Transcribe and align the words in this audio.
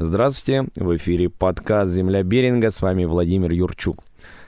Здравствуйте, 0.00 0.68
в 0.76 0.96
эфире 0.96 1.28
подкаст 1.28 1.90
«Земля 1.90 2.22
Беринга», 2.22 2.70
с 2.70 2.82
вами 2.82 3.04
Владимир 3.04 3.50
Юрчук. 3.50 4.04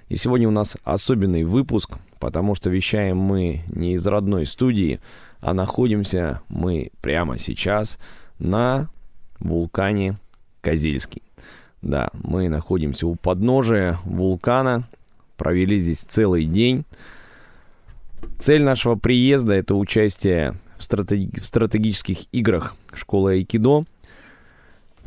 И 0.09 0.15
сегодня 0.15 0.47
у 0.47 0.53
нас 0.53 0.77
особенный 0.85 1.43
выпуск, 1.43 1.99
потому 2.21 2.55
что 2.55 2.71
вещаем 2.71 3.17
мы 3.17 3.65
не 3.67 3.95
из 3.95 4.07
родной 4.07 4.47
студии, 4.47 5.01
а 5.41 5.53
находимся 5.53 6.41
мы 6.49 6.93
прямо 7.03 7.37
сейчас 7.37 7.99
на 8.39 8.89
вулкане 9.41 10.19
Козельский. 10.61 11.23
Да, 11.83 12.11
мы 12.13 12.49
находимся 12.49 13.09
у 13.09 13.17
подножия 13.17 13.99
вулкана, 14.05 14.85
провели 15.37 15.79
здесь 15.79 16.03
целый 16.03 16.45
день. 16.45 16.85
Цель 18.39 18.63
нашего 18.63 18.95
приезда– 18.95 19.55
это 19.55 19.75
участие 19.75 20.55
в, 20.79 20.83
стратеги- 20.85 21.41
в 21.41 21.45
стратегических 21.45 22.19
играх 22.31 22.77
школы 22.95 23.33
Айкидо. 23.33 23.85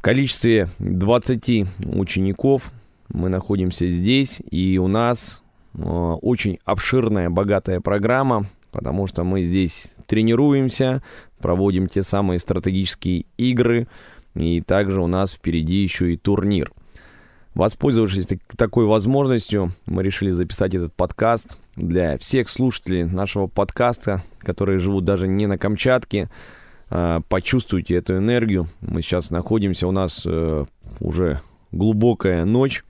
Количестве 0.04 0.68
20 0.80 1.66
учеников 1.96 2.72
мы 3.08 3.30
находимся 3.30 3.88
здесь, 3.88 4.42
и 4.52 4.78
у 4.78 4.88
нас 4.88 5.42
э, 5.76 5.80
очень 5.82 6.60
обширная, 6.66 7.30
богатая 7.30 7.80
программа, 7.80 8.46
потому 8.72 9.08
что 9.08 9.24
мы 9.24 9.44
здесь 9.44 9.94
тренируемся, 10.06 11.02
проводим 11.40 11.88
те 11.88 12.04
самые 12.04 12.40
стратегические 12.40 13.26
игры, 13.38 13.88
и 14.36 14.60
также 14.60 15.02
у 15.02 15.08
нас 15.08 15.36
впереди 15.36 15.78
еще 15.78 16.14
и 16.14 16.18
турнир– 16.18 16.72
Воспользовавшись 17.56 18.28
такой 18.58 18.86
возможностью, 18.86 19.74
мы 19.86 20.02
решили 20.02 20.32
записать 20.32 20.74
этот 20.74 20.92
подкаст 20.94 21.60
для 21.76 22.18
всех 22.18 22.50
слушателей 22.50 23.04
нашего 23.04 23.46
подкаста, 23.46 24.24
которые 24.40 24.80
живут 24.80 25.06
даже 25.06 25.28
не 25.28 25.46
на 25.46 25.60
Камчатке. 25.60 26.32
А, 26.96 27.22
почувствуйте 27.22 27.96
эту 27.96 28.18
энергию. 28.18 28.68
Мы 28.82 29.02
сейчас 29.02 29.32
находимся, 29.32 29.88
у 29.88 29.92
нас 29.92 30.22
э, 30.28 30.66
уже 31.00 31.42
глубокая 31.72 32.46
ночь. 32.46 32.84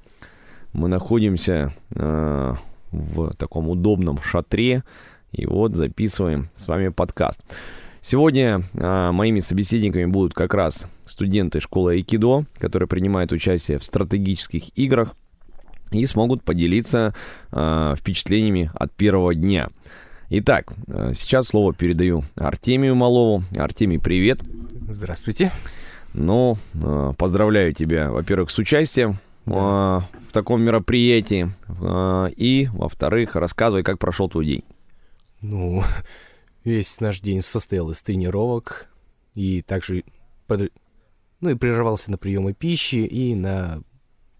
Мы 0.74 0.90
находимся 0.90 1.74
э, 1.96 2.54
в 2.92 3.34
таком 3.36 3.70
удобном 3.70 4.18
шатре. 4.22 4.84
И 5.32 5.46
вот 5.46 5.76
записываем 5.76 6.50
с 6.58 6.68
вами 6.68 6.90
подкаст. 6.90 7.42
Сегодня 8.02 8.64
а, 8.78 9.14
моими 9.14 9.40
собеседниками 9.40 10.06
будут 10.06 10.34
как 10.34 10.54
раз 10.54 10.86
студенты 11.06 11.62
школы 11.62 11.94
Айкидо, 11.94 12.44
которые 12.58 12.90
принимают 12.90 13.32
участие 13.32 13.80
в 13.80 13.86
стратегических 13.86 14.78
играх 14.78 15.16
и 15.92 16.06
смогут 16.06 16.44
поделиться 16.44 17.16
а, 17.52 17.96
впечатлениями 17.96 18.70
от 18.76 18.92
первого 18.92 19.34
дня. 19.34 19.70
Итак, 20.30 20.74
а, 20.88 21.14
сейчас 21.14 21.48
слово 21.48 21.74
передаю 21.74 22.24
Артемию 22.36 22.96
Малову. 22.96 23.44
Артемий, 23.56 24.00
привет. 24.00 24.40
Здравствуйте. 24.90 25.52
Ну, 26.14 26.58
а, 26.82 27.14
поздравляю 27.14 27.74
тебя, 27.74 28.12
во-первых, 28.12 28.50
с 28.52 28.58
участием 28.58 29.18
да. 29.46 30.08
в 30.28 30.32
таком 30.32 30.62
мероприятии. 30.62 31.50
И, 32.38 32.70
во-вторых, 32.74 33.36
рассказывай, 33.36 33.84
как 33.84 34.00
прошел 34.00 34.30
твой 34.30 34.46
день. 34.46 34.64
Ну, 35.42 35.84
Весь 36.64 37.02
наш 37.02 37.20
день 37.20 37.42
состоял 37.42 37.92
из 37.92 38.02
тренировок 38.02 38.88
и 39.34 39.62
также 39.62 40.06
под... 40.48 40.72
ну 41.42 41.50
и 41.50 41.56
прерывался 41.56 42.10
на 42.10 42.18
приемы 42.18 42.54
пищи 42.54 43.06
и 43.06 43.36
на 43.36 43.82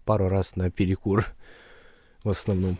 пару 0.06 0.28
раз 0.28 0.56
на 0.56 0.70
перекур 0.70 1.26
в 2.22 2.30
основном. 2.30 2.78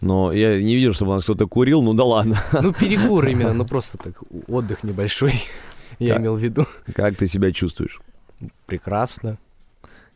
Но 0.00 0.32
я 0.32 0.60
не 0.60 0.74
видел, 0.74 0.94
чтобы 0.94 1.12
у 1.12 1.14
нас 1.14 1.24
кто-то 1.24 1.46
курил, 1.46 1.82
ну 1.82 1.92
да 1.92 2.04
ладно. 2.04 2.42
Ну, 2.52 2.72
перекур 2.72 3.26
именно, 3.28 3.52
ну 3.52 3.66
просто 3.66 3.98
так, 3.98 4.22
отдых 4.48 4.82
небольшой, 4.82 5.34
я 5.98 6.16
имел 6.16 6.36
в 6.36 6.40
виду. 6.40 6.66
Как 6.94 7.16
ты 7.16 7.26
себя 7.26 7.52
чувствуешь? 7.52 8.00
Прекрасно. 8.66 9.38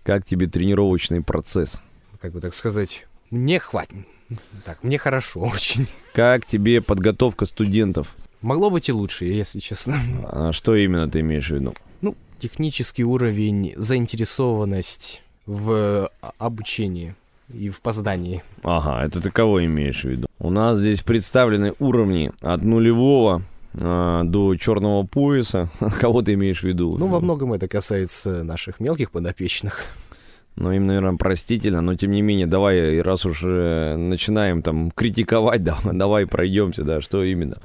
Как 0.03 0.25
тебе 0.25 0.47
тренировочный 0.47 1.23
процесс? 1.23 1.83
Как 2.21 2.33
бы 2.33 2.41
так 2.41 2.55
сказать, 2.55 3.07
мне 3.31 3.59
хватит. 3.59 4.07
Так, 4.65 4.83
мне 4.83 4.99
хорошо 4.99 5.41
очень. 5.55 5.87
Как 6.13 6.47
тебе 6.47 6.81
подготовка 6.81 7.47
студентов? 7.47 8.15
Могло 8.41 8.71
быть 8.71 8.89
и 8.89 8.93
лучше, 8.93 9.25
если 9.25 9.59
честно. 9.59 10.01
А 10.25 10.53
что 10.53 10.75
именно 10.77 11.09
ты 11.09 11.21
имеешь 11.21 11.49
в 11.49 11.55
виду? 11.55 11.75
Ну, 12.01 12.15
технический 12.39 13.05
уровень, 13.05 13.73
заинтересованность 13.77 15.23
в 15.47 16.11
а, 16.21 16.33
обучении 16.39 17.15
и 17.53 17.71
в 17.71 17.81
поздании. 17.81 18.43
Ага, 18.63 19.05
это 19.05 19.21
ты 19.21 19.31
кого 19.31 19.65
имеешь 19.65 20.03
в 20.03 20.09
виду? 20.09 20.27
У 20.39 20.51
нас 20.51 20.79
здесь 20.79 21.03
представлены 21.03 21.75
уровни 21.79 22.33
от 22.41 22.63
нулевого 22.63 23.43
а, 23.75 24.23
до 24.25 24.57
черного 24.57 25.05
пояса. 25.05 25.69
Кого 26.01 26.23
ты 26.23 26.35
имеешь 26.35 26.61
в 26.61 26.65
виду? 26.65 26.97
Ну, 26.99 27.09
во 27.09 27.21
многом 27.21 27.53
это 27.53 27.69
касается 27.69 28.45
наших 28.45 28.81
мелких 28.81 29.11
подопечных. 29.11 29.85
Ну, 30.57 30.71
им, 30.71 30.87
наверное, 30.87 31.17
простительно, 31.17 31.81
но 31.81 31.97
тем 31.97 32.13
не 32.13 32.23
менее, 32.23 32.47
давай, 32.47 33.01
раз 33.01 33.27
уж 33.27 33.41
э, 33.43 33.97
начинаем 33.97 34.63
там 34.63 34.93
критиковать, 34.93 35.63
да, 35.65 35.79
давай 35.85 36.27
пройдемся, 36.27 36.85
да, 36.85 37.01
что 37.01 37.25
именно 37.25 37.59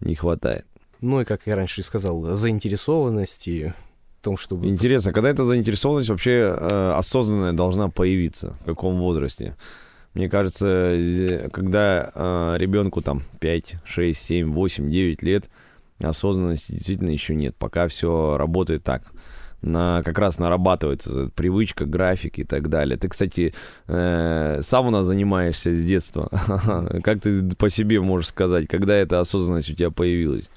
не 0.00 0.14
хватает. 0.14 0.66
Ну 1.00 1.20
и, 1.20 1.24
как 1.24 1.40
я 1.46 1.56
раньше 1.56 1.80
и 1.80 1.84
сказал, 1.84 2.22
заинтересованности 2.36 3.74
том, 4.22 4.36
чтобы... 4.36 4.66
Интересно, 4.66 5.12
когда 5.12 5.30
эта 5.30 5.44
заинтересованность 5.44 6.08
вообще 6.08 6.56
э, 6.56 6.94
осознанная 6.96 7.52
должна 7.52 7.88
появиться? 7.88 8.56
В 8.62 8.64
каком 8.64 8.98
возрасте? 8.98 9.56
Мне 10.14 10.28
кажется, 10.28 11.48
когда 11.52 12.10
э, 12.14 12.54
ребенку 12.58 13.00
там 13.00 13.22
5, 13.40 13.74
6, 13.84 14.22
7, 14.22 14.52
8, 14.52 14.90
9 14.90 15.22
лет, 15.22 15.50
осознанности 16.00 16.72
действительно 16.72 17.10
еще 17.10 17.34
нет. 17.34 17.56
Пока 17.56 17.88
все 17.88 18.36
работает 18.36 18.82
так 18.84 19.02
на, 19.62 20.02
как 20.04 20.18
раз 20.18 20.38
нарабатывается 20.38 21.30
привычка, 21.34 21.86
график 21.86 22.38
и 22.38 22.44
так 22.44 22.68
далее. 22.68 22.98
Ты, 22.98 23.08
кстати, 23.08 23.54
э, 23.86 24.58
сам 24.62 24.86
у 24.88 24.90
нас 24.90 25.06
занимаешься 25.06 25.74
с 25.74 25.84
детства. 25.84 26.28
как 27.02 27.20
ты 27.20 27.42
по 27.56 27.70
себе 27.70 28.00
можешь 28.00 28.28
сказать, 28.28 28.66
когда 28.68 28.94
эта 28.94 29.20
осознанность 29.20 29.70
у 29.70 29.74
тебя 29.74 29.90
появилась? 29.90 30.50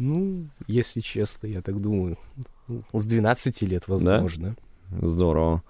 Ну, 0.00 0.48
если 0.66 1.00
честно, 1.00 1.46
я 1.46 1.60
так 1.60 1.78
думаю, 1.78 2.16
с 2.94 3.04
12 3.04 3.60
лет, 3.62 3.86
возможно. 3.86 4.56
Да? 4.88 5.06
Здорово. 5.06 5.62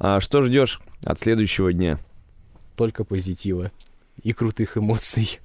А 0.00 0.18
что 0.20 0.42
ждешь 0.42 0.80
от 1.04 1.20
следующего 1.20 1.72
дня? 1.72 2.00
Только 2.74 3.04
позитива 3.04 3.70
и 4.20 4.32
крутых 4.32 4.76
эмоций, 4.76 5.38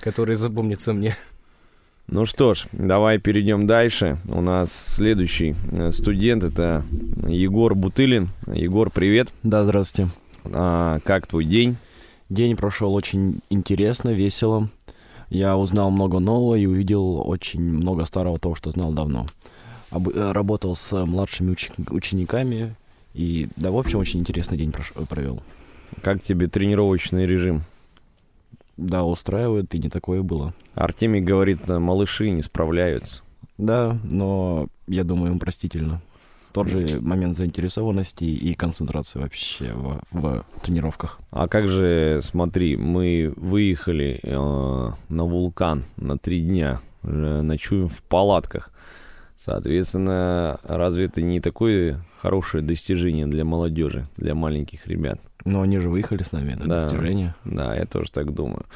которые 0.00 0.36
запомнятся 0.38 0.94
мне. 0.94 1.18
Ну 2.06 2.24
что 2.24 2.54
ж, 2.54 2.64
давай 2.72 3.18
перейдем 3.18 3.66
дальше. 3.66 4.18
У 4.26 4.40
нас 4.40 4.72
следующий 4.72 5.54
э, 5.70 5.90
студент 5.90 6.44
это 6.44 6.82
Егор 7.28 7.74
Бутылин. 7.74 8.30
Егор, 8.46 8.90
привет. 8.90 9.34
Да, 9.42 9.64
здравствуйте. 9.64 10.10
А, 10.46 10.98
как 11.04 11.26
твой 11.26 11.44
день? 11.44 11.76
День 12.30 12.56
прошел 12.56 12.94
очень 12.94 13.40
интересно, 13.50 14.10
весело. 14.10 14.70
Я 15.30 15.56
узнал 15.56 15.90
много 15.90 16.18
нового 16.18 16.56
и 16.56 16.66
увидел 16.66 17.26
очень 17.26 17.60
много 17.60 18.04
старого 18.04 18.38
того, 18.38 18.56
что 18.56 18.70
знал 18.70 18.92
давно. 18.92 19.26
Об, 19.90 20.08
э, 20.08 20.32
работал 20.32 20.76
с 20.76 21.04
младшими 21.06 21.52
уч, 21.52 21.70
учениками 21.88 22.74
и, 23.14 23.48
да, 23.56 23.70
в 23.70 23.78
общем, 23.78 23.98
очень 23.98 24.20
интересный 24.20 24.58
день 24.58 24.72
прош, 24.72 24.92
провел. 25.08 25.40
Как 26.02 26.22
тебе 26.22 26.48
тренировочный 26.48 27.26
режим? 27.26 27.62
Да, 28.76 29.04
устраивает, 29.04 29.74
и 29.74 29.78
не 29.78 29.88
такое 29.88 30.22
было. 30.22 30.52
Артемий 30.74 31.20
говорит, 31.20 31.68
малыши 31.68 32.30
не 32.30 32.42
справляются. 32.42 33.22
Да, 33.58 33.98
но 34.04 34.68
я 34.86 35.04
думаю, 35.04 35.32
им 35.32 35.38
простительно. 35.38 36.00
Тот 36.52 36.68
же 36.68 36.84
момент 37.00 37.36
заинтересованности 37.36 38.24
и 38.24 38.54
концентрации 38.54 39.20
вообще 39.20 39.72
в, 39.72 40.02
в 40.10 40.44
тренировках. 40.62 41.20
А 41.30 41.46
как 41.46 41.68
же, 41.68 42.20
смотри, 42.22 42.76
мы 42.76 43.32
выехали 43.36 44.20
э, 44.22 44.90
на 45.08 45.24
вулкан 45.24 45.84
на 45.96 46.18
три 46.18 46.40
дня, 46.40 46.80
э, 47.02 47.40
ночуем 47.42 47.86
в 47.86 48.02
палатках. 48.02 48.72
Соответственно, 49.38 50.58
разве 50.64 51.04
это 51.04 51.22
не 51.22 51.40
такое 51.40 52.04
хорошее 52.20 52.62
достижение 52.62 53.26
для 53.26 53.44
молодежи, 53.44 54.06
для 54.16 54.34
маленьких 54.34 54.86
ребят? 54.86 55.20
Но 55.44 55.62
они 55.62 55.78
же 55.78 55.88
выехали 55.88 56.22
с 56.22 56.32
нами, 56.32 56.52
это 56.52 56.68
да, 56.68 56.82
достижение. 56.82 57.34
Да, 57.44 57.74
я 57.74 57.86
тоже 57.86 58.10
так 58.10 58.34
думаю. 58.34 58.66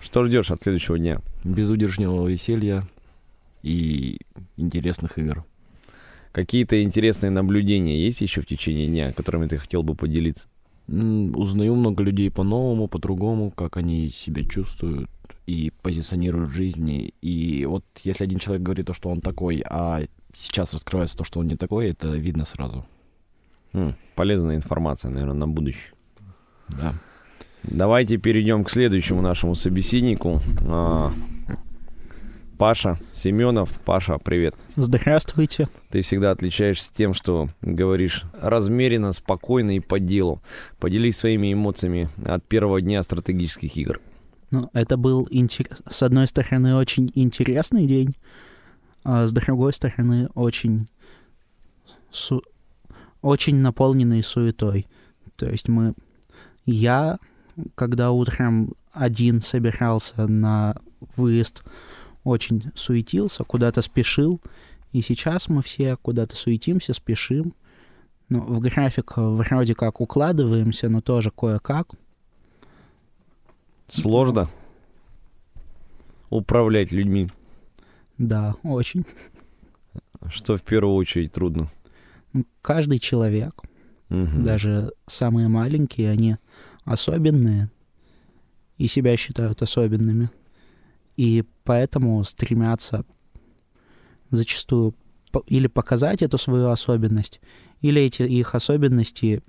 Что 0.00 0.24
ждешь 0.24 0.50
от 0.50 0.62
следующего 0.62 0.98
дня? 0.98 1.20
Безудержного 1.44 2.28
веселья 2.28 2.86
и 3.62 4.18
интересных 4.56 5.18
игр. 5.18 5.44
Какие-то 6.38 6.80
интересные 6.84 7.30
наблюдения 7.30 7.98
есть 7.98 8.20
еще 8.20 8.40
в 8.40 8.46
течение 8.46 8.86
дня, 8.86 9.12
которыми 9.12 9.48
ты 9.48 9.56
хотел 9.56 9.82
бы 9.82 9.96
поделиться? 9.96 10.46
Узнаю 10.86 11.74
много 11.74 12.04
людей 12.04 12.30
по-новому, 12.30 12.86
по-другому, 12.86 13.50
как 13.50 13.76
они 13.76 14.10
себя 14.10 14.44
чувствуют 14.44 15.10
и 15.46 15.72
позиционируют 15.82 16.50
в 16.50 16.52
жизни. 16.52 17.12
И 17.22 17.66
вот 17.66 17.84
если 18.04 18.22
один 18.22 18.38
человек 18.38 18.62
говорит 18.62 18.86
то, 18.86 18.92
что 18.92 19.08
он 19.08 19.20
такой, 19.20 19.64
а 19.68 20.02
сейчас 20.32 20.72
раскрывается 20.74 21.16
то, 21.16 21.24
что 21.24 21.40
он 21.40 21.48
не 21.48 21.56
такой, 21.56 21.90
это 21.90 22.06
видно 22.06 22.44
сразу. 22.44 22.86
М, 23.72 23.96
полезная 24.14 24.54
информация, 24.54 25.10
наверное, 25.10 25.34
на 25.34 25.48
будущее. 25.48 25.92
Да. 26.68 26.94
Давайте 27.64 28.16
перейдем 28.16 28.62
к 28.62 28.70
следующему 28.70 29.22
нашему 29.22 29.56
собеседнику. 29.56 30.40
Паша 32.58 32.98
Семенов. 33.12 33.78
Паша, 33.84 34.18
привет. 34.18 34.56
Здравствуйте. 34.74 35.68
Ты 35.90 36.02
всегда 36.02 36.32
отличаешься 36.32 36.90
тем, 36.92 37.14
что 37.14 37.48
говоришь 37.62 38.24
размеренно, 38.34 39.12
спокойно 39.12 39.76
и 39.76 39.80
по 39.80 40.00
делу. 40.00 40.42
Поделись 40.80 41.16
своими 41.16 41.52
эмоциями 41.52 42.10
от 42.26 42.44
первого 42.44 42.80
дня 42.80 43.04
стратегических 43.04 43.76
игр. 43.76 44.00
Ну, 44.50 44.70
это 44.72 44.96
был, 44.96 45.28
с 45.88 46.02
одной 46.02 46.26
стороны, 46.26 46.74
очень 46.74 47.10
интересный 47.14 47.86
день, 47.86 48.16
а 49.04 49.26
с 49.28 49.32
другой 49.32 49.72
стороны, 49.72 50.28
очень, 50.34 50.88
су- 52.10 52.42
очень 53.22 53.56
наполненный 53.56 54.22
суетой. 54.24 54.88
То 55.36 55.48
есть 55.48 55.68
мы... 55.68 55.94
Я, 56.66 57.18
когда 57.76 58.10
утром 58.10 58.74
один 58.92 59.42
собирался 59.42 60.26
на 60.26 60.74
выезд, 61.16 61.62
очень 62.28 62.64
суетился, 62.74 63.44
куда-то 63.44 63.82
спешил, 63.82 64.40
и 64.92 65.00
сейчас 65.02 65.48
мы 65.48 65.62
все 65.62 65.96
куда-то 65.96 66.36
суетимся, 66.36 66.92
спешим. 66.94 67.54
Ну, 68.28 68.40
в 68.40 68.60
график 68.60 69.14
вроде 69.16 69.74
как 69.74 70.00
укладываемся, 70.00 70.88
но 70.88 71.00
тоже 71.00 71.30
кое-как. 71.30 71.88
Сложно 73.88 74.48
управлять 76.30 76.92
людьми. 76.92 77.28
Да, 78.18 78.54
очень. 78.62 79.04
Что 80.28 80.56
в 80.56 80.62
первую 80.62 80.94
очередь 80.96 81.32
трудно? 81.32 81.68
Ну, 82.32 82.44
Каждый 82.60 82.98
человек, 82.98 83.62
Мгм. 84.10 84.44
даже 84.44 84.92
самые 85.06 85.48
маленькие, 85.48 86.10
они 86.10 86.36
особенные 86.84 87.70
и 88.76 88.86
себя 88.88 89.16
считают 89.16 89.62
особенными. 89.62 90.30
И 91.18 91.44
поэтому 91.64 92.22
стремятся 92.22 93.04
зачастую 94.30 94.94
или 95.46 95.66
показать 95.66 96.22
эту 96.22 96.38
свою 96.38 96.68
особенность, 96.68 97.40
или 97.80 98.00
эти 98.00 98.22
их 98.22 98.54
особенности 98.54 99.42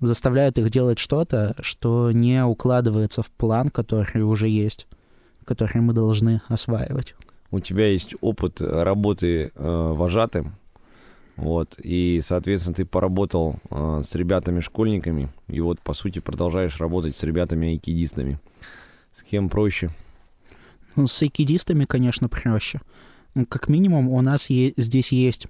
заставляют 0.00 0.58
их 0.58 0.68
делать 0.68 0.98
что-то, 0.98 1.54
что 1.60 2.12
не 2.12 2.44
укладывается 2.44 3.22
в 3.22 3.30
план, 3.30 3.70
который 3.70 4.22
уже 4.22 4.46
есть, 4.46 4.86
который 5.46 5.80
мы 5.80 5.94
должны 5.94 6.42
осваивать. 6.48 7.14
У 7.50 7.60
тебя 7.60 7.86
есть 7.88 8.14
опыт 8.20 8.60
работы 8.60 9.50
э, 9.54 9.92
вожатым, 9.96 10.54
вот, 11.36 11.78
и, 11.78 12.20
соответственно, 12.22 12.74
ты 12.74 12.84
поработал 12.84 13.56
э, 13.70 14.02
с 14.04 14.14
ребятами-школьниками, 14.14 15.32
и 15.46 15.60
вот, 15.60 15.80
по 15.80 15.94
сути, 15.94 16.18
продолжаешь 16.18 16.78
работать 16.78 17.16
с 17.16 17.22
ребятами-айкидистами. 17.22 18.38
С 19.14 19.22
кем 19.22 19.48
проще? 19.48 19.90
Ну, 20.98 21.06
с 21.06 21.22
айкидистами, 21.22 21.84
конечно, 21.84 22.28
проще. 22.28 22.80
Ну, 23.36 23.46
Как 23.46 23.68
минимум, 23.68 24.08
у 24.08 24.20
нас 24.20 24.50
е- 24.50 24.74
здесь 24.76 25.12
есть 25.12 25.46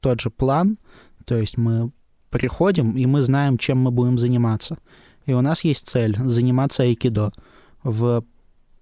тот 0.00 0.20
же 0.20 0.30
план, 0.30 0.78
то 1.24 1.36
есть 1.36 1.58
мы 1.58 1.90
приходим, 2.30 2.96
и 2.96 3.04
мы 3.06 3.22
знаем, 3.22 3.58
чем 3.58 3.78
мы 3.78 3.90
будем 3.90 4.18
заниматься. 4.18 4.78
И 5.26 5.32
у 5.32 5.40
нас 5.40 5.64
есть 5.64 5.88
цель— 5.88 6.16
заниматься 6.24 6.84
айкидо. 6.84 7.32
В 7.82 8.24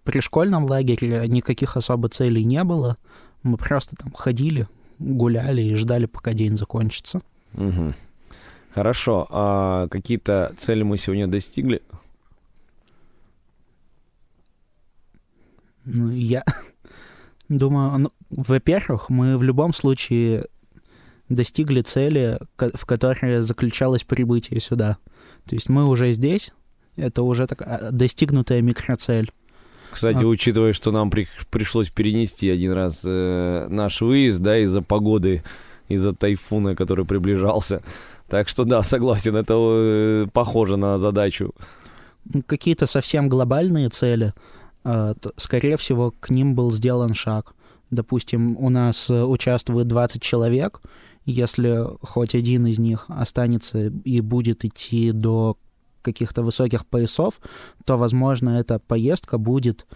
пришкольном 0.05 0.67
лагере 0.67 1.27
никаких 1.29 1.79
особо 1.79 2.11
целей 2.11 2.45
не 2.45 2.63
было. 2.63 2.99
Мы 3.43 3.57
просто 3.57 3.97
там 3.97 4.13
ходили, 4.13 4.69
гуляли 4.99 5.63
и 5.63 5.75
ждали, 5.77 6.05
пока 6.05 6.35
день 6.35 6.57
закончится. 6.57 7.23
Мгм. 7.55 7.95
Хорошо, 8.75 9.27
а 9.31 9.89
какие-то 9.89 10.53
цели 10.59 10.83
мы 10.83 10.99
сегодня 10.99 11.27
достигли? 11.27 11.81
Я 15.87 16.45
думаю, 17.49 17.99
ну, 17.99 18.13
во-первых, 18.31 19.09
мы 19.09 19.39
в 19.39 19.43
любом 19.43 19.73
случае 19.73 20.47
достигли 21.29 21.81
цели, 21.81 22.39
в 22.57 22.87
которой 22.87 23.41
заключалось 23.41 24.05
прибытие 24.05 24.61
сюда. 24.61 24.99
То 25.47 25.55
есть 25.55 25.69
мы 25.69 25.87
уже 25.87 26.13
здесь, 26.13 26.53
это 26.97 27.23
уже 27.23 27.47
такая 27.47 27.91
достигнутая 27.91 28.63
микроцель. 28.63 29.31
Кстати, 29.91 30.19
А. 30.19 30.27
учитывая, 30.27 30.73
что 30.73 30.91
нам 30.91 31.11
при- 31.11 31.29
пришлось 31.51 31.91
перенести 31.91 32.51
один 32.51 32.73
раз 32.73 33.03
э, 33.05 33.67
наш 33.71 34.01
выезд, 34.01 34.41
да, 34.41 34.59
из-за 34.59 34.83
погоды, 34.83 35.43
из-за 35.89 36.13
тайфуна, 36.13 36.75
который 36.77 37.05
приближался. 37.05 37.83
Так 38.29 38.49
что 38.49 38.65
да, 38.65 38.83
согласен, 38.83 39.37
это 39.37 39.55
э, 39.57 40.27
похоже 40.33 40.77
на 40.77 40.99
задачу. 40.99 41.55
Ну, 42.25 42.43
Какие-то 42.43 42.87
совсем 42.87 43.29
глобальные 43.29 43.89
цели, 43.89 44.35
скорее 45.37 45.77
всего, 45.77 46.13
к 46.21 46.31
ним 46.31 46.55
был 46.55 46.71
сделан 46.71 47.15
шаг. 47.15 47.55
Допустим, 47.91 48.57
у 48.59 48.69
нас 48.69 49.11
э, 49.11 49.25
участвует 49.25 49.87
20 49.87 50.21
человек, 50.21 50.81
если 51.25 51.85
хоть 52.03 52.35
один 52.35 52.67
из 52.67 52.79
них 52.79 53.05
останется 53.09 53.87
и 54.05 54.21
будет 54.21 54.65
идти 54.65 55.13
до 55.13 55.57
каких-то 56.03 56.43
высоких 56.43 56.87
поясов, 56.87 57.41
то, 57.85 57.97
возможно, 57.97 58.59
эта 58.61 58.79
поездка 58.79 59.39
будет 59.39 59.87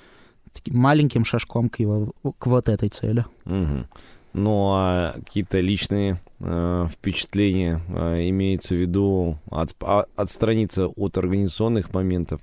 маленьким 0.66 1.24
шажком 1.24 1.68
к, 1.68 1.78
его, 1.78 2.12
к 2.38 2.46
вот 2.46 2.68
этой 2.68 2.88
цели. 2.88 3.24
Мгм. 3.44 3.86
Ну 4.32 4.70
а 4.74 5.14
какие-то 5.16 5.60
личные 5.60 6.20
э, 6.38 6.86
впечатления 6.88 7.80
э, 7.88 8.28
имеется 8.28 8.74
в 8.74 8.78
виду 8.78 9.38
от- 9.50 9.74
а- 9.80 10.06
отстраниться 10.16 10.86
от 10.86 11.18
организационных 11.18 11.92
моментов 11.92 12.40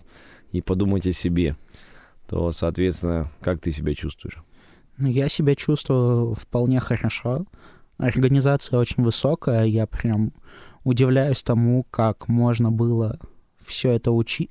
и 0.51 0.61
подумать 0.61 1.07
о 1.07 1.13
себе, 1.13 1.55
то, 2.27 2.51
соответственно, 2.51 3.31
как 3.41 3.59
ты 3.59 3.71
себя 3.71 3.93
чувствуешь? 3.95 4.37
Ну, 4.97 5.07
Я 5.07 5.29
себя 5.29 5.55
чувствую 5.55 6.35
вполне 6.35 6.79
хорошо. 6.79 7.45
Организация 7.97 8.79
очень 8.79 9.03
высокая. 9.03 9.65
Я 9.65 9.87
прям 9.87 10.33
удивляюсь 10.83 11.43
тому, 11.43 11.85
как 11.89 12.27
можно 12.27 12.71
было 12.71 13.19
все 13.65 13.91
это 13.91 14.11
учи- 14.11 14.49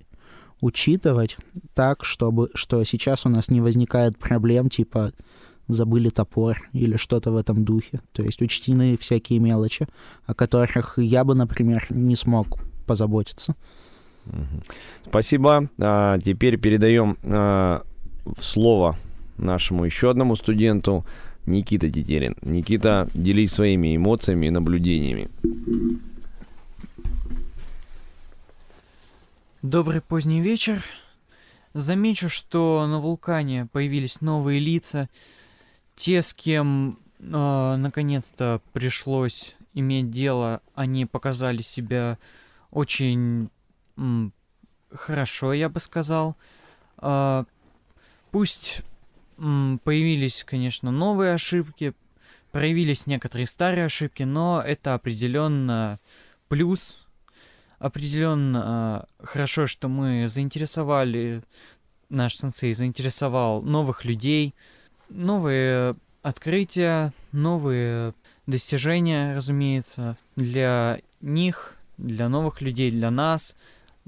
учитывать 0.60 1.36
так, 1.74 2.04
чтобы 2.04 2.50
что 2.54 2.82
сейчас 2.84 3.26
у 3.26 3.28
нас 3.28 3.50
не 3.50 3.60
возникает 3.60 4.18
проблем 4.18 4.68
типа 4.68 5.12
забыли 5.68 6.10
топор 6.10 6.60
или 6.72 6.96
что-то 6.96 7.32
в 7.32 7.36
этом 7.36 7.64
духе. 7.64 8.00
То 8.12 8.22
есть 8.22 8.40
учтены 8.40 8.96
всякие 8.96 9.40
мелочи, 9.40 9.88
о 10.24 10.34
которых 10.34 10.98
я 10.98 11.24
бы, 11.24 11.34
например, 11.34 11.86
не 11.90 12.14
смог 12.14 12.58
позаботиться. 12.86 13.56
Спасибо. 15.04 15.68
А, 15.78 16.18
теперь 16.18 16.58
передаем 16.58 17.16
а, 17.22 17.82
слово 18.38 18.96
нашему 19.36 19.84
еще 19.84 20.10
одному 20.10 20.36
студенту 20.36 21.04
Никита 21.46 21.90
Тетерин. 21.90 22.36
Никита, 22.42 23.08
делись 23.14 23.52
своими 23.52 23.96
эмоциями 23.96 24.46
и 24.46 24.50
наблюдениями. 24.50 25.28
Добрый 29.62 30.00
поздний 30.00 30.40
вечер. 30.40 30.84
Замечу, 31.74 32.28
что 32.28 32.86
на 32.88 33.00
вулкане 33.00 33.68
появились 33.70 34.20
новые 34.20 34.60
лица. 34.60 35.08
Те, 35.94 36.22
с 36.22 36.32
кем 36.34 36.98
э, 37.18 37.76
наконец-то 37.76 38.60
пришлось 38.72 39.56
иметь 39.74 40.10
дело, 40.10 40.62
они 40.74 41.04
показали 41.04 41.62
себя 41.62 42.18
очень 42.70 43.50
хорошо, 44.90 45.52
я 45.52 45.68
бы 45.68 45.80
сказал. 45.80 46.36
А, 46.98 47.44
пусть 48.30 48.82
появились, 49.36 50.44
конечно, 50.44 50.90
новые 50.90 51.34
ошибки, 51.34 51.94
проявились 52.52 53.06
некоторые 53.06 53.46
старые 53.46 53.86
ошибки, 53.86 54.22
но 54.22 54.62
это 54.64 54.94
определенно 54.94 56.00
плюс 56.48 57.06
определенно 57.78 59.06
э, 59.20 59.24
хорошо, 59.24 59.66
что 59.66 59.88
мы 59.88 60.28
заинтересовали, 60.28 61.42
наш 62.08 62.36
сенсей 62.36 62.72
заинтересовал 62.74 63.62
новых 63.62 64.04
людей, 64.04 64.54
новые 65.08 65.96
открытия, 66.22 67.12
новые 67.32 68.14
достижения, 68.46 69.36
разумеется, 69.36 70.16
для 70.36 71.00
них, 71.20 71.76
для 71.98 72.28
новых 72.28 72.60
людей, 72.60 72.90
для 72.90 73.10
нас, 73.10 73.56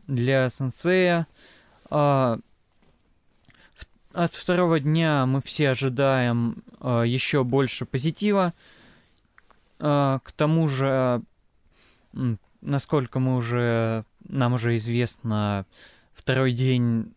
для 0.08 0.50
сенсея. 0.50 1.28
А, 1.90 2.38
в- 3.74 3.86
от 4.14 4.34
второго 4.34 4.80
дня 4.80 5.24
мы 5.26 5.40
все 5.40 5.70
ожидаем 5.70 6.64
а, 6.80 7.02
еще 7.02 7.44
больше 7.44 7.84
позитива. 7.84 8.52
А, 9.78 10.18
к 10.24 10.32
тому 10.32 10.68
же, 10.68 11.22
насколько 12.60 13.20
мы 13.20 13.36
уже, 13.36 14.04
нам 14.28 14.54
уже 14.54 14.76
известно, 14.76 15.66
второй 16.14 16.52
день 16.52 17.14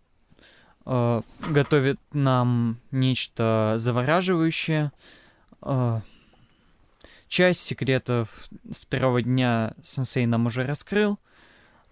э, 0.85 1.21
готовит 1.49 1.99
нам 2.13 2.77
нечто 2.91 3.75
завораживающее. 3.77 4.91
Э, 5.61 6.01
часть 7.27 7.61
секретов 7.61 8.49
второго 8.69 9.21
дня 9.21 9.73
сенсей 9.83 10.25
нам 10.25 10.45
уже 10.45 10.65
раскрыл. 10.65 11.17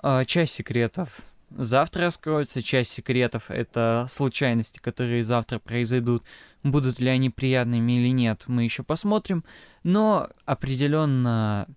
Э, 0.01 0.23
часть 0.25 0.53
секретов 0.53 1.21
завтра 1.51 2.05
раскроется. 2.05 2.61
Часть 2.61 2.91
секретов— 2.91 3.45
это 3.51 4.05
случайности, 4.09 4.79
которые 4.79 5.23
завтра 5.23 5.59
произойдут. 5.59 6.23
Будут 6.63 6.99
ли 6.99 7.09
они 7.09 7.29
приятными 7.29 7.93
или 7.93 8.09
нет, 8.09 8.43
мы 8.47 8.63
еще 8.63 8.83
посмотрим. 8.83 9.43
Но 9.83 10.29
определенно 10.45 11.67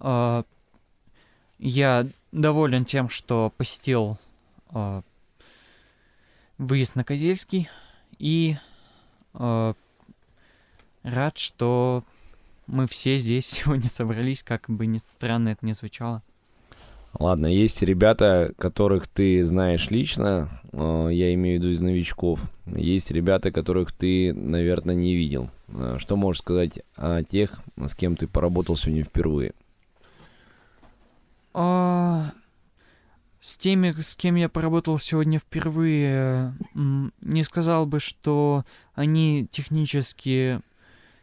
э, 0.00 0.42
я 1.58 2.06
доволен 2.30 2.84
тем, 2.84 3.08
что 3.08 3.52
посетил 3.56 4.18
э, 4.70 5.02
выезд 6.58 6.96
на 6.96 7.04
Козельский. 7.04 7.68
И 8.18 8.56
э, 9.34 9.74
рад, 11.02 11.38
что 11.38 12.04
мы 12.66 12.86
все 12.86 13.16
здесь 13.18 13.46
сегодня 13.48 13.88
собрались, 13.88 14.42
как 14.42 14.66
бы 14.68 14.86
ни 14.86 14.98
странно 14.98 15.50
это 15.50 15.64
ни 15.66 15.72
звучало. 15.72 16.22
Ладно, 17.22 17.46
есть 17.46 17.80
ребята, 17.82 18.52
которых 18.58 19.06
ты 19.06 19.44
знаешь 19.44 19.90
лично, 19.90 20.48
э, 20.72 21.08
я 21.12 21.32
имею 21.34 21.60
в 21.60 21.62
виду 21.62 21.72
из 21.72 21.78
новичков. 21.78 22.40
Есть 22.66 23.12
ребята, 23.12 23.52
которых 23.52 23.92
ты, 23.92 24.34
наверное, 24.34 24.96
не 24.96 25.14
видел. 25.14 25.48
Э, 25.68 25.98
что 26.00 26.16
можешь 26.16 26.42
сказать 26.42 26.80
о 26.96 27.22
тех, 27.22 27.62
с 27.76 27.94
кем 27.94 28.16
ты 28.16 28.26
поработал 28.26 28.76
сегодня 28.76 29.04
впервые? 29.04 29.52
А, 31.54 32.32
с 33.38 33.56
теми, 33.56 33.92
с 33.92 34.16
кем 34.16 34.34
я 34.34 34.48
поработал 34.48 34.98
сегодня 34.98 35.38
впервые, 35.38 36.54
не 36.74 37.44
сказал 37.44 37.86
бы, 37.86 38.00
что 38.00 38.64
они 38.96 39.46
технически 39.48 40.60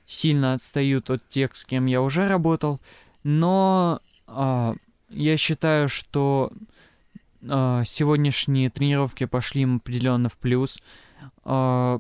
сильно 0.06 0.54
отстают 0.54 1.10
от 1.10 1.28
тех, 1.28 1.58
с 1.58 1.66
кем 1.66 1.88
я 1.88 2.02
уже 2.02 2.30
работал, 2.30 2.80
но 3.24 4.00
а, 4.28 4.76
я 5.10 5.38
считаю, 5.38 5.90
что 5.90 6.52
а, 7.48 7.84
сегодняшние 7.86 8.70
тренировки 8.70 9.26
пошли 9.26 9.62
им 9.62 9.78
определенно 9.78 10.30
в 10.30 10.38
плюс. 10.38 10.78
А, 11.44 12.00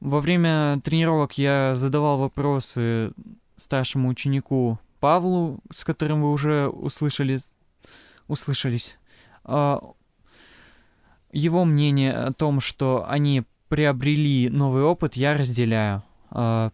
во 0.00 0.20
время 0.20 0.80
тренировок 0.84 1.38
я 1.38 1.74
задавал 1.76 2.18
вопросы 2.18 3.12
старшему 3.56 4.08
ученику 4.08 4.78
Павлу, 5.00 5.60
с 5.72 5.84
которым 5.84 6.22
вы 6.22 6.30
уже 6.30 6.68
услышали, 6.68 7.38
услышались. 8.28 8.96
А, 9.44 9.80
его 11.32 11.64
мнение 11.64 12.12
о 12.12 12.32
том, 12.32 12.60
что 12.60 13.04
они 13.08 13.44
приобрели 13.68 14.48
новый 14.48 14.82
опыт, 14.82 15.16
я 15.16 15.36
разделяю. 15.36 16.02
А, 16.30 16.70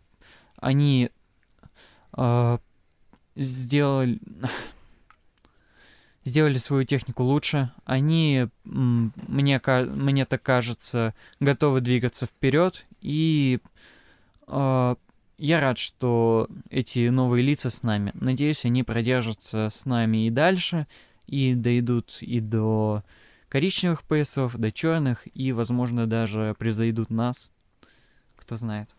они 0.57 1.11
а, 2.13 2.61
сделали 3.35 4.21
сделали 6.25 6.59
свою 6.59 6.85
технику 6.85 7.23
лучше. 7.23 7.71
Они, 7.85 8.49
мне, 8.65 9.61
мне 9.67 10.25
так 10.25 10.43
кажется, 10.43 11.15
готовы 11.41 11.81
двигаться 11.81 12.27
вперед. 12.27 12.85
И 13.01 13.61
э, 14.47 14.95
я 15.39 15.61
рад, 15.61 15.79
что 15.79 16.49
эти 16.71 17.09
новые 17.09 17.43
лица 17.43 17.71
с 17.71 17.83
нами. 17.83 18.13
Надеюсь, 18.15 18.65
они 18.65 18.83
продержатся 18.83 19.69
с 19.71 19.85
нами 19.87 20.27
и 20.27 20.31
дальше 20.31 20.87
и 21.27 21.55
дойдут 21.55 22.19
и 22.21 22.41
до 22.41 23.03
коричневых 23.49 24.03
поясов, 24.03 24.57
до 24.57 24.73
черных, 24.73 25.27
и, 25.35 25.53
возможно, 25.53 26.07
даже 26.07 26.55
превзойдут 26.59 27.11
нас. 27.11 27.51
Кто 28.37 28.57
знает. 28.57 28.95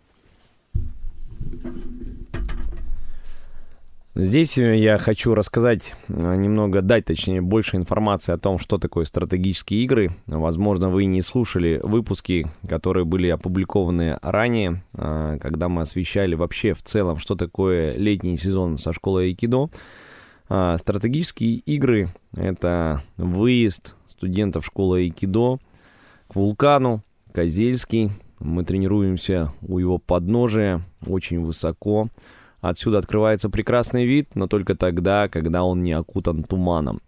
Здесь 4.16 4.60
я 4.60 5.00
хочу 5.00 5.34
рассказать 5.34 5.96
а, 6.08 6.36
немного, 6.36 6.84
дать 6.84 7.06
точнее 7.06 7.42
больше 7.42 7.78
информации 7.78 8.32
о 8.32 8.38
том, 8.38 8.60
что 8.60 8.78
такое 8.78 9.06
стратегические 9.06 9.82
игры. 9.82 10.12
Возможно, 10.28 10.90
вы 10.90 11.06
не 11.06 11.24
слушали 11.24 11.80
выпуски, 11.82 12.46
которые 12.70 13.06
были 13.06 13.30
опубликованы 13.30 14.20
ранее, 14.22 14.84
а, 14.94 15.40
когда 15.40 15.68
мы 15.68 15.82
освещали 15.82 16.36
вообще 16.36 16.76
в 16.76 16.84
целом, 16.84 17.18
что 17.18 17.34
такое 17.34 17.98
летний 17.98 18.38
сезон 18.38 18.78
со 18.78 18.94
школой 18.94 19.30
Айкидо. 19.30 19.72
А, 20.48 20.78
стратегические 20.78 21.56
игры— 21.56 22.10
это 22.38 23.02
выезд 23.18 23.96
студентов 24.08 24.64
школы 24.64 25.00
Айкидо 25.00 25.58
к 26.28 26.36
вулкану 26.36 27.04
Козельский. 27.32 28.12
Мы 28.38 28.64
тренируемся 28.64 29.52
у 29.64 29.80
его 29.80 29.98
подножия 29.98 30.82
очень 31.04 31.44
высоко. 31.44 32.10
Отсюда 32.64 33.00
открывается 33.00 33.50
прекрасный 33.50 34.06
вид, 34.06 34.36
но 34.36 34.48
только 34.48 34.74
тогда, 34.74 35.28
когда 35.28 35.66
он 35.66 35.82
не 35.82 35.92
окутан 35.92 36.46
туманом. 36.46 37.02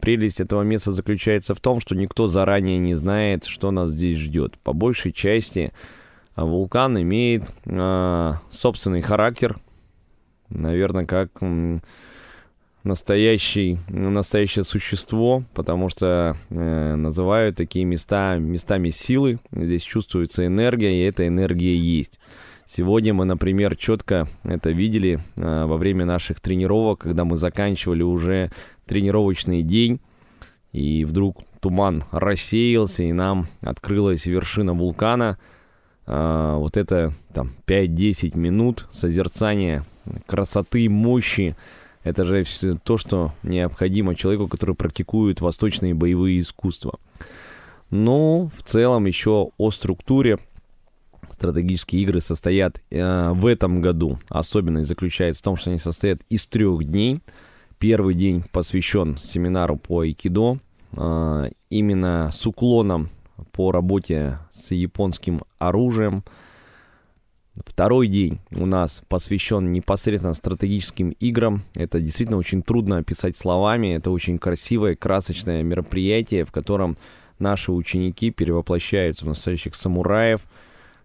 Прелесть 0.00 0.40
этого 0.40 0.62
места 0.62 0.90
заключается 0.90 1.54
в 1.54 1.60
том, 1.60 1.78
что 1.78 1.94
никто 1.94 2.26
заранее 2.26 2.78
не 2.78 2.96
знает, 2.96 3.44
что 3.44 3.70
нас 3.70 3.90
здесь 3.90 4.18
ждет. 4.18 4.58
По 4.64 4.72
большей 4.72 5.12
части 5.12 5.72
вулкан 6.34 7.00
имеет 7.00 7.44
э, 7.66 8.32
собственный 8.50 9.00
характер, 9.00 9.56
наверное, 10.48 11.06
как 11.06 11.30
настоящий, 12.82 13.78
настоящее 13.88 14.64
существо, 14.64 15.44
потому 15.54 15.88
что 15.88 16.36
э, 16.50 16.94
называют 16.96 17.56
такие 17.56 17.84
места 17.84 18.38
местами 18.38 18.90
силы. 18.90 19.38
Здесь 19.52 19.82
чувствуется 19.82 20.44
энергия, 20.44 21.00
и 21.00 21.06
эта 21.06 21.28
энергия 21.28 21.76
есть. 21.76 22.18
Сегодня 22.68 23.14
мы, 23.14 23.24
например, 23.26 23.76
четко 23.76 24.26
это 24.42 24.70
видели 24.70 25.20
э, 25.36 25.64
во 25.66 25.76
время 25.76 26.04
наших 26.04 26.40
тренировок, 26.40 26.98
когда 26.98 27.24
мы 27.24 27.36
заканчивали 27.36 28.02
уже 28.02 28.50
тренировочный 28.86 29.62
день, 29.62 30.00
и 30.72 31.04
вдруг 31.04 31.36
туман 31.60 32.02
рассеялся, 32.10 33.04
и 33.04 33.12
нам 33.12 33.46
открылась 33.60 34.26
вершина 34.26 34.74
вулкана. 34.74 35.38
Э, 36.08 36.56
вот 36.58 36.76
это 36.76 37.12
там 37.32 37.52
5-10 37.68 38.36
минут 38.36 38.88
созерцания 38.90 39.84
красоты, 40.26 40.88
мощи, 40.88 41.56
это 42.02 42.24
же 42.24 42.42
все 42.42 42.72
то, 42.72 42.98
что 42.98 43.32
необходимо 43.44 44.16
человеку, 44.16 44.48
который 44.48 44.74
практикует 44.74 45.40
восточные 45.40 45.94
боевые 45.94 46.40
искусства. 46.40 46.98
Но 47.90 48.50
в 48.56 48.64
целом 48.64 49.06
еще 49.06 49.50
о 49.56 49.70
структуре 49.70 50.40
стратегические 51.36 52.02
игры 52.02 52.20
состоят 52.20 52.80
э, 52.90 53.30
в 53.32 53.46
этом 53.46 53.80
году. 53.80 54.18
Особенность 54.28 54.88
заключается 54.88 55.40
в 55.42 55.44
том, 55.44 55.56
что 55.56 55.70
они 55.70 55.78
состоят 55.78 56.22
из 56.28 56.46
трех 56.46 56.84
дней. 56.84 57.20
Первый 57.78 58.14
день 58.14 58.42
посвящен 58.52 59.18
семинару 59.22 59.76
по 59.76 60.00
айкидо, 60.00 60.58
э, 60.96 61.50
именно 61.70 62.30
с 62.32 62.46
уклоном 62.46 63.10
по 63.52 63.70
работе 63.70 64.38
с 64.50 64.72
японским 64.72 65.42
оружием– 65.58 66.24
Второй 67.64 68.08
день 68.08 68.40
у 68.50 68.66
нас 68.66 69.02
посвящен 69.08 69.72
непосредственно 69.72 70.34
стратегическим 70.34 71.10
играм. 71.10 71.62
Это 71.74 72.00
действительно 72.00 72.38
очень 72.38 72.62
трудно 72.62 72.98
описать 72.98 73.36
словами. 73.36 73.94
Это 73.94 74.10
очень 74.10 74.38
красивое, 74.38 74.94
красочное 74.94 75.62
мероприятие, 75.62 76.44
в 76.44 76.52
котором 76.52 76.96
наши 77.38 77.72
ученики 77.72 78.30
перевоплощаются 78.30 79.24
в 79.24 79.28
настоящих 79.28 79.74
самураев, 79.74 80.42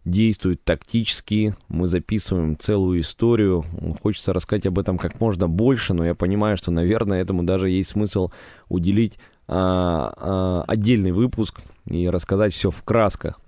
действуют 0.05 0.63
тактически. 0.63 1.55
Мы 1.67 1.87
записываем 1.87 2.57
целую 2.57 3.01
историю. 3.01 3.63
Хочется 4.01 4.33
рассказать 4.33 4.65
об 4.65 4.79
этом 4.79 4.97
как 4.97 5.19
можно 5.19 5.47
больше, 5.47 5.93
но 5.93 6.05
я 6.05 6.15
понимаю, 6.15 6.57
что, 6.57 6.71
наверное, 6.71 7.21
этому 7.21 7.43
даже 7.43 7.69
есть 7.69 7.89
смысл 7.89 8.31
уделить 8.67 9.19
а, 9.47 10.13
а, 10.17 10.63
отдельный 10.67 11.11
выпуск 11.11 11.61
и 11.85 12.09
рассказать 12.09 12.53
все 12.53 12.71
в 12.71 12.83
красках. 12.83 13.39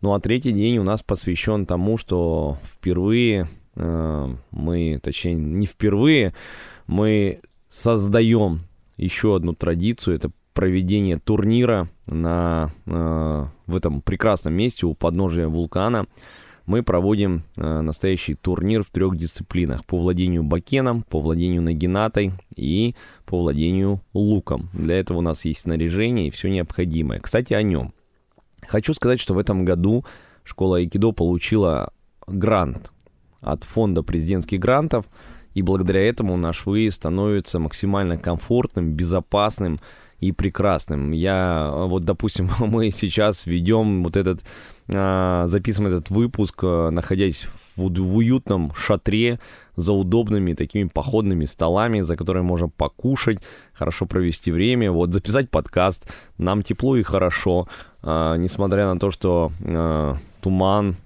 Ну 0.00 0.14
а 0.14 0.20
третий 0.20 0.52
день 0.52 0.78
у 0.78 0.82
нас 0.82 1.02
посвящен 1.02 1.66
тому, 1.66 1.98
что 1.98 2.56
впервые 2.64 3.48
э, 3.74 4.34
мы, 4.50 4.98
точнее 5.02 5.34
не 5.34 5.66
впервые, 5.66 6.34
мы 6.86 7.40
создаем 7.68 8.60
еще 8.96 9.36
одну 9.36 9.52
традицию, 9.52 10.16
это 10.16 10.30
проведение 10.54 11.18
турнира 11.18 11.88
на, 12.06 12.70
э, 12.86 13.46
в 13.70 13.76
этом 13.76 14.00
прекрасном 14.00 14.54
месте 14.54 14.86
у 14.86 14.94
подножия 14.94 15.48
вулкана. 15.48 16.06
Мы 16.66 16.82
проводим 16.82 17.42
э, 17.56 17.80
настоящий 17.80 18.34
турнир 18.34 18.82
в 18.82 18.90
трех 18.90 19.16
дисциплинах. 19.16 19.84
По 19.86 19.98
владению 19.98 20.42
бакеном, 20.44 21.02
по 21.02 21.18
владению 21.20 21.62
нагинатой 21.62 22.32
и 22.54 22.94
по 23.24 23.40
владению 23.40 24.02
луком. 24.12 24.68
Для 24.72 25.00
этого 25.00 25.18
у 25.18 25.22
нас 25.22 25.44
есть 25.44 25.60
снаряжение 25.60 26.28
и 26.28 26.30
все 26.30 26.48
необходимое. 26.48 27.18
Кстати, 27.18 27.54
о 27.54 27.62
нем. 27.62 27.92
Хочу 28.66 28.94
сказать, 28.94 29.20
что 29.20 29.34
в 29.34 29.38
этом 29.38 29.64
году 29.64 30.04
школа 30.44 30.76
Айкидо 30.76 31.12
получила 31.12 31.92
грант 32.26 32.92
от 33.40 33.64
фонда 33.64 34.02
президентских 34.02 34.60
грантов. 34.60 35.06
и 35.54 35.62
благодаря 35.62 36.06
этому 36.08 36.36
наш 36.36 36.64
выезд 36.64 36.98
становится 36.98 37.58
максимально 37.58 38.16
комфортным, 38.16 38.92
безопасным 38.92 39.80
и 40.20 40.32
прекрасным. 40.32 41.12
Я, 41.12 41.70
вот, 41.72 42.04
допустим, 42.04 42.48
мы 42.60 42.90
сейчас 42.90 43.46
ведем 43.46 44.04
вот 44.04 44.16
этот, 44.16 44.44
а, 44.92 45.46
записываем 45.46 45.94
этот 45.94 46.10
выпуск, 46.10 46.60
а, 46.62 46.90
находясь 46.90 47.48
в, 47.76 47.88
в 47.88 48.16
уютном 48.16 48.72
шатре 48.74 49.40
за 49.76 49.92
удобными 49.92 50.52
такими 50.52 50.88
походными 50.88 51.46
столами, 51.46 52.00
за 52.00 52.16
которыми 52.16 52.44
можно 52.44 52.68
покушать, 52.68 53.38
хорошо 53.72 54.06
провести 54.06 54.50
время, 54.50 54.92
вот, 54.92 55.12
записать 55.12 55.50
подкаст, 55.50 56.12
нам 56.36 56.62
тепло 56.62 56.96
и 56.96 57.02
хорошо, 57.02 57.66
а, 58.02 58.36
несмотря 58.36 58.92
на 58.92 58.98
то, 58.98 59.10
что 59.10 59.52
туман 60.42 60.96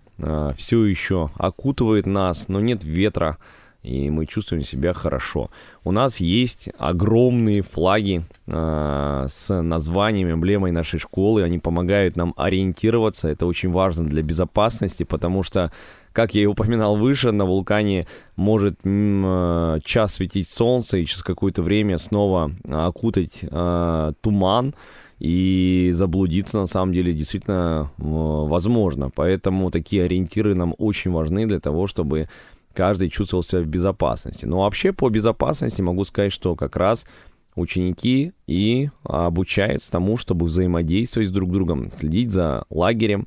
все 0.56 0.84
еще 0.84 1.30
окутывает 1.36 2.06
нас, 2.06 2.46
но 2.46 2.60
нет 2.60 2.84
ветра, 2.84 3.36
и 3.84 4.10
мы 4.10 4.26
чувствуем 4.26 4.64
себя 4.64 4.92
хорошо. 4.94 5.50
У 5.84 5.92
нас 5.92 6.18
есть 6.18 6.70
огромные 6.78 7.62
флаги 7.62 8.24
э, 8.46 9.26
с 9.28 9.62
названием, 9.62 10.32
эмблемой 10.32 10.72
нашей 10.72 10.98
школы, 10.98 11.42
они 11.42 11.58
помогают 11.58 12.16
нам 12.16 12.34
ориентироваться, 12.36 13.28
это 13.28 13.46
очень 13.46 13.70
важно 13.70 14.06
для 14.06 14.22
безопасности, 14.22 15.04
потому 15.04 15.42
что 15.42 15.70
как 16.12 16.34
я 16.34 16.42
и 16.42 16.46
упоминал 16.46 16.96
выше, 16.96 17.32
на 17.32 17.44
вулкане 17.44 18.06
может 18.36 18.78
м, 18.84 19.80
час 19.84 20.14
светить 20.14 20.48
солнце 20.48 20.98
и 20.98 21.06
через 21.06 21.24
какое-то 21.24 21.60
время 21.60 21.98
снова 21.98 22.52
окутать 22.68 23.40
э, 23.42 24.12
туман, 24.20 24.74
и 25.20 25.90
заблудиться 25.94 26.58
на 26.58 26.66
самом 26.66 26.92
деле 26.92 27.12
действительно 27.12 27.90
возможно. 27.96 29.10
Поэтому 29.14 29.70
такие 29.70 30.04
ориентиры 30.04 30.54
нам 30.54 30.74
очень 30.76 31.12
важны 31.12 31.46
для 31.46 31.60
того, 31.60 31.86
чтобы 31.86 32.28
каждый 32.74 33.08
чувствовал 33.08 33.42
себя 33.42 33.62
в 33.62 33.66
безопасности. 33.66 34.44
Но 34.44 34.60
вообще 34.60 34.92
по 34.92 35.08
безопасности 35.08 35.80
могу 35.80 36.04
сказать, 36.04 36.32
что 36.32 36.56
как 36.56 36.76
раз 36.76 37.06
ученики 37.56 38.32
и 38.46 38.90
обучаются 39.04 39.92
тому, 39.92 40.16
чтобы 40.16 40.46
взаимодействовать 40.46 41.28
с 41.28 41.32
друг 41.32 41.52
другом, 41.52 41.90
следить 41.92 42.32
за 42.32 42.64
лагерем, 42.70 43.26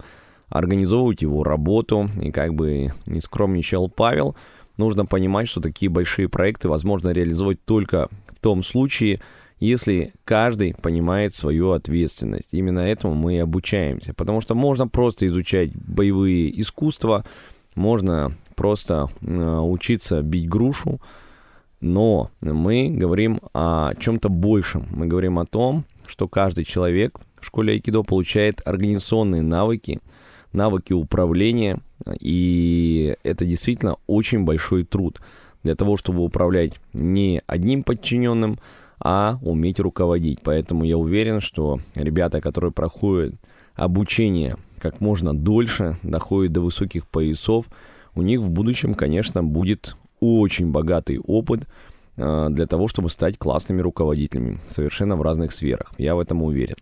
организовывать 0.49 1.21
его 1.21 1.43
работу. 1.43 2.09
И 2.21 2.31
как 2.31 2.53
бы 2.53 2.91
не 3.05 3.21
скромничал 3.21 3.89
Павел, 3.89 4.35
нужно 4.77 5.05
понимать, 5.05 5.47
что 5.47 5.61
такие 5.61 5.89
большие 5.89 6.29
проекты 6.29 6.69
возможно 6.69 7.09
реализовать 7.09 7.63
только 7.65 8.09
в 8.27 8.39
том 8.39 8.63
случае, 8.63 9.21
если 9.59 10.13
каждый 10.23 10.75
понимает 10.75 11.33
свою 11.33 11.71
ответственность. 11.71 12.53
Именно 12.53 12.79
этому 12.79 13.15
мы 13.15 13.35
и 13.35 13.39
обучаемся. 13.39 14.13
Потому 14.13 14.41
что 14.41 14.55
можно 14.55 14.87
просто 14.87 15.25
изучать 15.27 15.75
боевые 15.75 16.59
искусства, 16.61 17.25
можно 17.75 18.33
просто 18.57 19.07
э, 19.21 19.59
учиться 19.59 20.21
бить 20.21 20.49
грушу, 20.49 20.99
но 21.79 22.31
мы 22.41 22.89
говорим 22.89 23.39
о 23.53 23.93
чем-то 23.93 24.29
большем. 24.29 24.87
Мы 24.89 25.05
говорим 25.05 25.37
о 25.39 25.45
том, 25.45 25.85
что 26.07 26.27
каждый 26.27 26.65
человек 26.65 27.19
в 27.39 27.45
школе 27.45 27.73
айкидо 27.73 28.01
получает 28.01 28.61
организационные 28.65 29.43
навыки, 29.43 29.99
навыки 30.53 30.91
управления, 30.91 31.79
и 32.19 33.15
это 33.23 33.45
действительно 33.45 33.97
очень 34.07 34.43
большой 34.43 34.83
труд 34.83 35.21
для 35.61 35.75
того, 35.75 35.95
чтобы 35.95 36.23
управлять 36.23 36.79
не 36.93 37.43
одним 37.45 37.83
подчиненным, 37.83 38.57
а 38.99 39.37
уметь 39.43 39.79
руководить. 39.79 40.39
Поэтому 40.41 40.83
я 40.83 40.97
уверен, 40.97 41.41
что 41.41 41.79
ребята, 41.93 42.41
которые 42.41 42.71
проходят 42.71 43.35
обучение 43.75 44.57
как 44.79 44.99
можно 44.99 45.37
дольше, 45.37 45.97
доходят 46.01 46.53
до 46.53 46.61
высоких 46.61 47.07
поясов, 47.07 47.67
у 48.17 48.21
них 48.23 48.41
в 48.41 48.49
будущем, 48.49 48.95
конечно, 48.95 49.43
будет 49.43 49.95
очень 50.19 50.71
богатый 50.71 51.19
опыт 51.19 51.67
э, 52.17 52.47
для 52.49 52.65
того, 52.65 52.87
чтобы 52.87 53.09
стать 53.09 53.37
классными 53.37 53.81
руководителями 53.81 54.59
совершенно 54.69 55.15
в 55.15 55.21
разных 55.21 55.53
сферах. 55.53 55.93
Я 55.97 56.15
в 56.15 56.19
этом 56.19 56.41
уверен. 56.41 56.75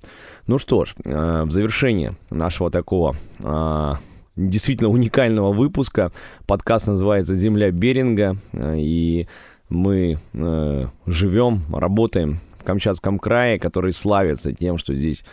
Ну 0.47 0.57
что 0.57 0.85
ж, 0.85 0.95
э, 1.03 1.43
в 1.43 1.51
завершение 1.51 2.15
нашего 2.29 2.71
такого 2.71 3.15
э, 3.39 3.93
действительно 4.37 4.89
уникального 4.89 5.51
выпуска 5.51 6.11
подкаст 6.47 6.87
называется 6.87 7.35
«Земля 7.35 7.69
Беринга», 7.71 8.37
и 8.53 9.27
мы 9.67 10.19
живем, 11.05 11.61
работаем 11.73 12.39
в 12.59 12.63
Камчатском 12.63 13.17
крае, 13.17 13.59
который 13.59 13.93
славится 13.93 14.53
тем, 14.53 14.77
что 14.77 14.93
здесь 14.93 15.25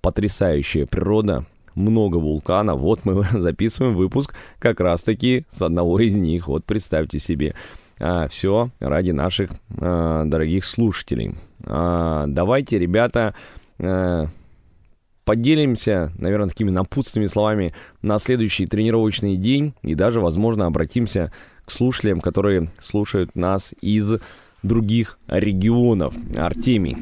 потрясающая 0.00 0.86
природа, 0.86 1.44
много 1.78 2.16
вулканов. 2.16 2.80
Вот 2.80 3.04
мы 3.04 3.22
записываем 3.32 3.94
выпуск 3.94 4.34
как 4.58 4.80
раз-таки 4.80 5.46
с 5.50 5.62
одного 5.62 5.98
из 6.00 6.16
них. 6.16 6.48
Вот 6.48 6.64
представьте 6.64 7.18
себе. 7.18 7.54
А, 8.00 8.28
все 8.28 8.70
ради 8.80 9.10
наших 9.10 9.50
а, 9.80 10.24
дорогих 10.24 10.64
слушателей. 10.64 11.34
А, 11.64 12.26
давайте, 12.26 12.78
ребята, 12.78 13.34
а, 13.78 14.26
поделимся, 15.24 16.12
наверное, 16.16 16.48
такими 16.48 16.70
напутственными 16.70 17.28
словами 17.28 17.74
на 18.02 18.18
следующий 18.18 18.66
тренировочный 18.66 19.36
день 19.36 19.74
и 19.82 19.94
даже, 19.94 20.20
возможно, 20.20 20.66
обратимся 20.66 21.32
к 21.64 21.70
слушателям, 21.70 22.20
которые 22.20 22.70
слушают 22.78 23.36
нас 23.36 23.74
из 23.80 24.14
других 24.62 25.18
регионов. 25.28 26.14
Артемий. 26.36 26.96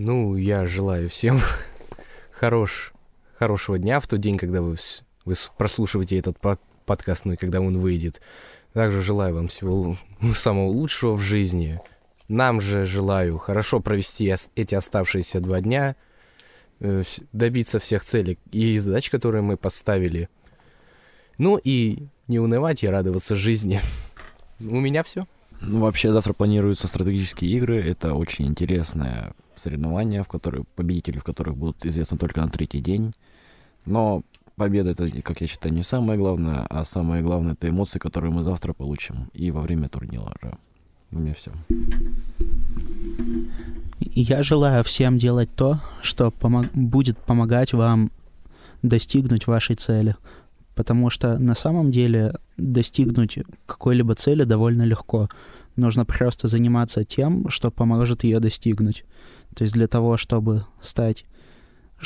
Ну, 0.00 0.36
я 0.36 0.64
желаю 0.68 1.08
всем 1.08 1.40
хорош, 2.30 2.92
хорошего 3.36 3.80
дня 3.80 3.98
в 3.98 4.06
тот 4.06 4.20
день, 4.20 4.38
когда 4.38 4.62
вы, 4.62 4.76
вы 5.24 5.34
прослушиваете 5.56 6.16
этот 6.16 6.38
под, 6.38 6.60
подкаст, 6.86 7.24
ну 7.24 7.32
и 7.32 7.36
когда 7.36 7.60
он 7.60 7.80
выйдет. 7.80 8.20
Также 8.74 9.02
желаю 9.02 9.34
вам 9.34 9.48
всего 9.48 9.96
самого 10.36 10.68
лучшего 10.68 11.14
в 11.14 11.20
жизни. 11.20 11.80
Нам 12.28 12.60
же 12.60 12.86
желаю 12.86 13.38
хорошо 13.38 13.80
провести 13.80 14.32
эти 14.54 14.76
оставшиеся 14.76 15.40
два 15.40 15.60
дня, 15.60 15.96
э, 16.78 17.02
добиться 17.32 17.80
всех 17.80 18.04
целей 18.04 18.38
и 18.52 18.78
задач, 18.78 19.10
которые 19.10 19.42
мы 19.42 19.56
поставили. 19.56 20.28
Ну 21.38 21.56
и 21.56 22.06
не 22.28 22.38
унывать 22.38 22.84
и 22.84 22.88
радоваться 22.88 23.34
жизни. 23.34 23.80
У 24.60 24.78
меня 24.78 25.02
все. 25.02 25.26
Ну, 25.60 25.80
вообще, 25.80 26.12
завтра 26.12 26.32
планируются 26.32 26.88
стратегические 26.88 27.50
игры. 27.52 27.80
Это 27.80 28.14
очень 28.14 28.46
интересное 28.46 29.34
соревнования, 29.56 30.22
в 30.22 30.28
которые, 30.28 30.64
победители 30.76 31.18
в 31.18 31.24
которых 31.24 31.56
будут 31.56 31.84
известны 31.84 32.16
только 32.16 32.40
на 32.40 32.48
третий 32.48 32.80
день. 32.80 33.12
Но 33.84 34.22
победа 34.56 34.90
это, 34.90 35.10
как 35.22 35.40
я 35.40 35.46
считаю, 35.46 35.74
не 35.74 35.82
самое 35.82 36.18
главное, 36.18 36.66
а 36.68 36.84
самое 36.84 37.22
главное 37.22 37.52
это 37.52 37.68
эмоции, 37.68 37.98
которые 37.98 38.32
мы 38.32 38.44
завтра 38.44 38.72
получим 38.72 39.30
и 39.32 39.50
во 39.50 39.62
время 39.62 39.88
турнира. 39.88 40.58
У 41.10 41.18
меня 41.18 41.34
все. 41.34 41.52
Я 44.00 44.42
желаю 44.42 44.84
всем 44.84 45.18
делать 45.18 45.48
то, 45.54 45.80
что 46.02 46.30
помог- 46.30 46.70
будет 46.74 47.18
помогать 47.18 47.72
вам 47.72 48.10
достигнуть 48.82 49.46
вашей 49.46 49.74
цели. 49.76 50.16
Потому 50.78 51.10
что 51.10 51.40
на 51.40 51.56
самом 51.56 51.90
деле 51.90 52.34
достигнуть 52.56 53.40
какой-либо 53.66 54.14
цели 54.14 54.44
довольно 54.44 54.84
легко. 54.84 55.28
Нужно 55.74 56.04
просто 56.04 56.46
заниматься 56.46 57.02
тем, 57.02 57.48
что 57.48 57.72
поможет 57.72 58.22
ее 58.22 58.38
достигнуть. 58.38 59.04
То 59.56 59.64
есть 59.64 59.74
для 59.74 59.88
того, 59.88 60.16
чтобы 60.16 60.66
стать... 60.80 61.24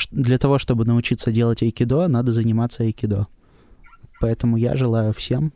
Для 0.09 0.39
того, 0.39 0.57
чтобы 0.57 0.85
научиться 0.85 1.31
делать 1.31 1.61
айкидо, 1.61 2.07
надо 2.07 2.31
заниматься 2.31 2.81
айкидо. 2.81 3.27
Поэтому 4.19 4.57
я 4.57 4.75
желаю 4.75 5.13
всем 5.13 5.53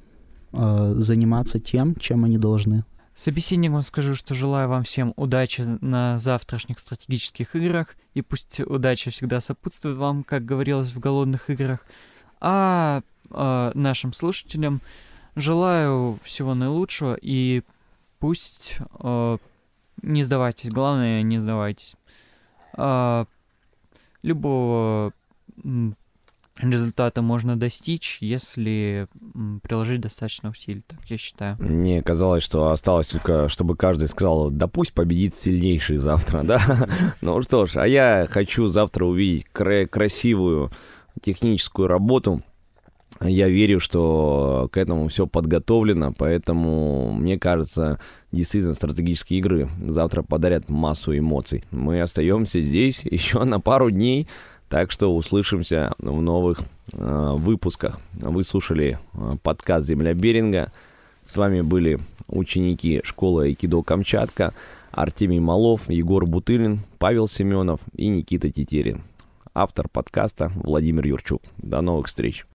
э, 0.53 0.93
заниматься 0.97 1.59
тем, 1.59 1.95
чем 1.95 2.23
они 2.23 2.37
должны. 2.37 2.85
Собеседникам 3.15 3.81
скажу, 3.81 4.13
что 4.13 4.35
желаю 4.35 4.69
вам 4.69 4.83
всем 4.83 5.13
удачи 5.15 5.61
на 5.81 6.19
завтрашних 6.19 6.77
стратегических 6.77 7.55
играх, 7.55 7.95
и 8.13 8.21
пусть 8.21 8.59
удача 8.59 9.09
всегда 9.09 9.41
сопутствует 9.41 9.97
вам, 9.97 10.23
как 10.23 10.45
говорилось 10.45 10.89
в 10.89 10.99
голодных 10.99 11.49
играх. 11.49 11.83
А 12.39 13.01
э, 13.31 13.71
нашим 13.73 14.13
слушателям 14.13 14.81
желаю 15.35 16.17
всего 16.23 16.53
наилучшего, 16.53 17.17
и 17.21 17.63
пусть 18.19 18.77
э, 18.99 19.37
не 20.01 20.23
сдавайтесь. 20.23 20.71
Главное, 20.71 21.21
не 21.21 21.39
сдавайтесь. 21.39 21.95
А, 22.73 23.25
любого 24.21 25.11
результата 26.57 27.21
можно 27.21 27.55
достичь, 27.55 28.17
если 28.21 29.07
приложить 29.61 30.01
достаточно 30.01 30.49
усилий, 30.49 30.83
так 30.87 30.99
я 31.07 31.17
считаю. 31.17 31.55
Мне 31.59 32.01
казалось, 32.01 32.43
что 32.43 32.71
осталось 32.71 33.07
только, 33.07 33.47
чтобы 33.49 33.75
каждый 33.75 34.07
сказал, 34.07 34.49
да 34.49 34.67
пусть 34.67 34.93
победит 34.93 35.35
сильнейший 35.35 35.97
завтра, 35.97 36.41
да? 36.43 36.87
Ну 37.21 37.41
что 37.43 37.65
ж, 37.65 37.77
а 37.77 37.87
я 37.87 38.27
хочу 38.29 38.67
завтра 38.67 39.05
увидеть 39.05 39.45
кра- 39.51 39.87
красивую 39.87 40.71
техническую 41.21 41.87
работу, 41.87 42.41
я 43.21 43.47
верю, 43.47 43.79
что 43.79 44.69
к 44.71 44.77
этому 44.77 45.07
все 45.07 45.25
подготовлено, 45.25 46.13
поэтому, 46.15 47.11
мне 47.11 47.39
кажется, 47.39 47.99
действительно 48.31 48.73
стратегические 48.73 49.39
игры 49.39 49.69
завтра 49.79 50.21
подарят 50.21 50.69
массу 50.69 51.17
эмоций. 51.17 51.63
Мы 51.71 52.01
остаемся 52.01 52.61
здесь 52.61 53.03
еще 53.09 53.43
на 53.43 53.59
пару 53.59 53.89
дней 53.89 54.27
Так 54.69 54.91
что 54.91 55.15
услышимся 55.15 55.93
в 55.97 56.21
новых 56.21 56.59
э, 56.91 57.31
выпусках. 57.35 57.99
Вы 58.13 58.43
слушали 58.43 58.99
э, 59.13 59.35
подкаст 59.41 59.87
«Земля 59.87 60.13
Беринга». 60.13 60.73
С 61.23 61.37
вами 61.37 61.61
были 61.61 61.99
ученики 62.27 63.01
школы 63.03 63.45
Айкидо 63.45 63.81
Камчатка, 63.81 64.53
Артемий 64.91 65.39
Малов, 65.39 65.89
Егор 65.89 66.25
Бутылин, 66.25 66.81
Павел 66.99 67.27
Семенов 67.27 67.79
и 67.95 68.07
Никита 68.07 68.51
Тетерин. 68.51 69.03
Автор 69.59 69.89
подкаста 69.89 70.51
Владимир 70.53 71.07
Юрчук. 71.07 71.41
До 71.57 71.81
новых 71.81 72.05
встреч. 72.05 72.45